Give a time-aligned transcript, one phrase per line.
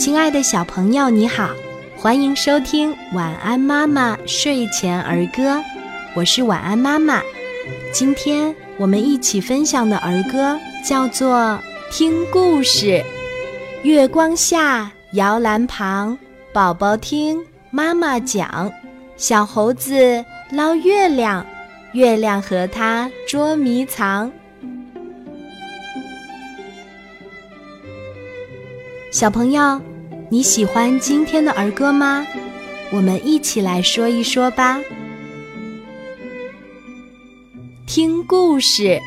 [0.00, 1.50] 亲爱的小朋友，你好，
[1.94, 5.56] 欢迎收听《晚安妈妈睡前儿歌》，
[6.14, 7.20] 我是晚安妈妈。
[7.92, 11.36] 今天我们一起分享的儿歌叫做
[11.92, 12.86] 《听故事》。
[13.82, 16.16] 月光下，摇篮旁，
[16.50, 17.38] 宝宝听
[17.70, 18.72] 妈妈讲。
[19.18, 21.44] 小猴子捞月亮，
[21.92, 24.32] 月亮和它捉迷藏。
[29.12, 29.78] 小朋友，
[30.32, 32.24] 你喜欢今天的儿歌吗？
[32.92, 34.80] 我们一起来说一说吧。
[37.84, 39.00] 听故事，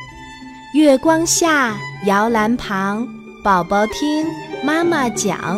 [0.73, 3.07] 月光下，摇篮旁，
[3.41, 4.27] 宝宝听
[4.61, 5.57] 妈妈讲。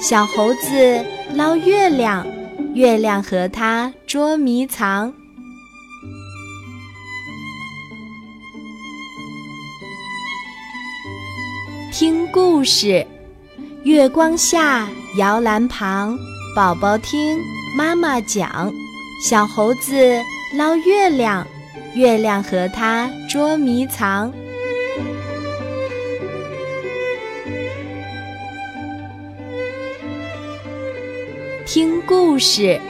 [0.00, 2.26] 小猴子捞月亮，
[2.74, 5.14] 月亮和它捉迷藏。
[11.92, 13.06] 听故事。
[13.84, 14.88] 月光下，
[15.18, 16.18] 摇篮旁，
[16.56, 17.38] 宝宝听
[17.76, 18.72] 妈妈讲。
[19.22, 20.18] 小猴子
[20.56, 21.46] 捞月亮，
[21.94, 24.32] 月亮和它捉迷藏。
[31.66, 32.80] 听故事，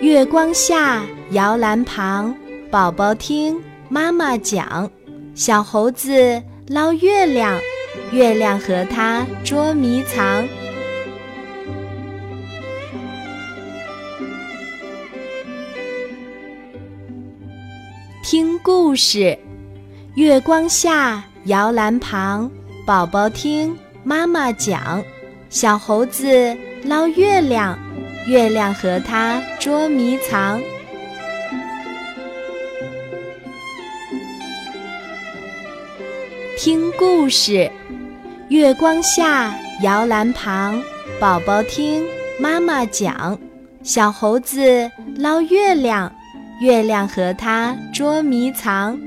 [0.00, 2.34] 月光下，摇篮旁，
[2.68, 3.56] 宝宝听
[3.88, 4.90] 妈妈讲。
[5.36, 7.56] 小猴子捞月亮。
[8.12, 10.46] 月亮和它捉迷藏。
[18.22, 19.38] 听故事，
[20.14, 22.50] 月光下，摇篮旁，
[22.84, 25.02] 宝宝听妈妈讲。
[25.48, 27.78] 小猴子捞月亮，
[28.26, 30.60] 月亮和它捉迷藏。
[36.56, 37.70] 听故事。
[38.48, 40.82] 月光下，摇篮旁，
[41.20, 42.02] 宝宝听
[42.40, 43.38] 妈妈讲。
[43.82, 46.10] 小猴子捞月亮，
[46.62, 48.98] 月亮和它捉迷藏。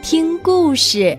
[0.00, 1.16] 听故事，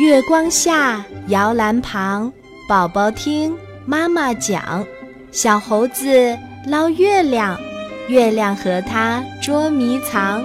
[0.00, 2.30] 月光下，摇篮旁，
[2.68, 4.84] 宝宝听妈妈讲。
[5.30, 6.36] 小猴子
[6.66, 7.56] 捞月亮，
[8.10, 10.44] 月亮和它捉迷藏。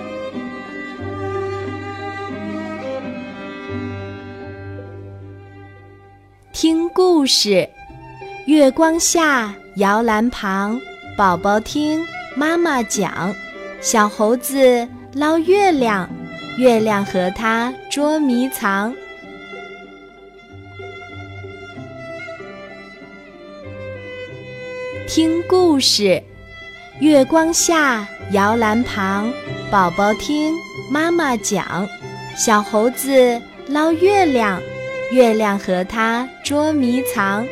[6.54, 7.68] 听故事，
[8.46, 10.80] 月光下，摇篮旁，
[11.18, 12.06] 宝宝听
[12.36, 13.34] 妈妈讲。
[13.82, 16.08] 小猴子捞月亮，
[16.60, 18.94] 月亮和它捉迷藏。
[25.08, 26.22] 听故事，
[27.00, 29.30] 月光下，摇篮旁，
[29.70, 30.54] 宝宝听
[30.90, 31.86] 妈妈讲。
[32.38, 34.62] 小猴子捞月亮。
[35.12, 37.46] 月亮和它捉迷藏。